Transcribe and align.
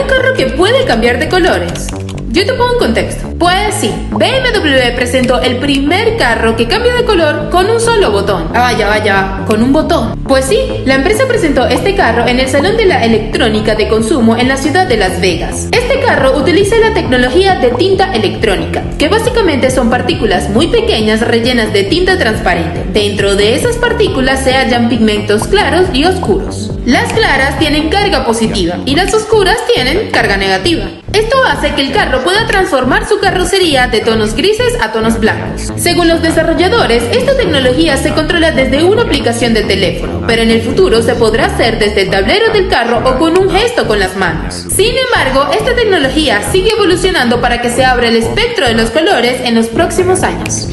un 0.00 0.08
carro 0.08 0.34
que 0.34 0.46
puede 0.46 0.84
cambiar 0.84 1.18
de 1.18 1.28
colores. 1.28 1.88
Yo 2.30 2.44
te 2.44 2.52
pongo 2.52 2.74
en 2.74 2.78
contexto. 2.78 3.28
Pues 3.38 3.74
sí, 3.80 3.90
BMW 4.10 4.94
presentó 4.94 5.40
el 5.40 5.56
primer 5.56 6.16
carro 6.16 6.56
que 6.56 6.68
cambia 6.68 6.94
de 6.94 7.04
color 7.04 7.48
con 7.50 7.68
un 7.70 7.80
solo 7.80 8.12
botón. 8.12 8.48
Ah, 8.54 8.60
vaya, 8.60 8.86
vaya, 8.86 9.44
con 9.46 9.62
un 9.62 9.72
botón. 9.72 10.14
Pues 10.24 10.44
sí, 10.44 10.58
la 10.84 10.96
empresa 10.96 11.24
presentó 11.26 11.66
este 11.66 11.96
carro 11.96 12.28
en 12.28 12.38
el 12.38 12.48
Salón 12.48 12.76
de 12.76 12.84
la 12.84 13.04
Electrónica 13.04 13.74
de 13.74 13.88
Consumo 13.88 14.36
en 14.36 14.48
la 14.48 14.56
ciudad 14.56 14.86
de 14.86 14.98
Las 14.98 15.20
Vegas. 15.20 15.68
Este 15.72 16.00
carro 16.00 16.36
utiliza 16.36 16.76
la 16.76 16.92
tecnología 16.92 17.56
de 17.56 17.70
tinta 17.70 18.12
electrónica, 18.12 18.84
que 18.98 19.08
básicamente 19.08 19.70
son 19.70 19.88
partículas 19.88 20.50
muy 20.50 20.68
pequeñas 20.68 21.22
rellenas 21.22 21.72
de 21.72 21.84
tinta 21.84 22.18
transparente. 22.18 22.84
Dentro 22.92 23.36
de 23.36 23.54
esas 23.54 23.76
partículas 23.76 24.44
se 24.44 24.52
hallan 24.52 24.88
pigmentos 24.88 25.48
claros 25.48 25.86
y 25.94 26.04
oscuros. 26.04 26.77
Las 26.88 27.12
claras 27.12 27.58
tienen 27.58 27.90
carga 27.90 28.24
positiva 28.24 28.78
y 28.86 28.96
las 28.96 29.12
oscuras 29.12 29.58
tienen 29.74 30.10
carga 30.10 30.38
negativa. 30.38 30.86
Esto 31.12 31.36
hace 31.44 31.74
que 31.74 31.82
el 31.82 31.92
carro 31.92 32.24
pueda 32.24 32.46
transformar 32.46 33.06
su 33.06 33.18
carrocería 33.18 33.88
de 33.88 34.00
tonos 34.00 34.34
grises 34.34 34.72
a 34.80 34.90
tonos 34.90 35.20
blancos. 35.20 35.70
Según 35.76 36.08
los 36.08 36.22
desarrolladores, 36.22 37.02
esta 37.12 37.36
tecnología 37.36 37.98
se 37.98 38.14
controla 38.14 38.52
desde 38.52 38.84
una 38.84 39.02
aplicación 39.02 39.52
de 39.52 39.64
teléfono, 39.64 40.24
pero 40.26 40.40
en 40.40 40.50
el 40.50 40.62
futuro 40.62 41.02
se 41.02 41.14
podrá 41.14 41.48
hacer 41.48 41.78
desde 41.78 42.04
el 42.04 42.10
tablero 42.10 42.54
del 42.54 42.68
carro 42.68 43.02
o 43.04 43.18
con 43.18 43.36
un 43.36 43.50
gesto 43.50 43.86
con 43.86 44.00
las 44.00 44.16
manos. 44.16 44.54
Sin 44.54 44.94
embargo, 44.96 45.52
esta 45.52 45.74
tecnología 45.76 46.40
sigue 46.50 46.70
evolucionando 46.70 47.42
para 47.42 47.60
que 47.60 47.68
se 47.68 47.84
abra 47.84 48.08
el 48.08 48.16
espectro 48.16 48.66
de 48.66 48.72
los 48.72 48.88
colores 48.88 49.42
en 49.44 49.56
los 49.56 49.66
próximos 49.66 50.22
años. 50.22 50.68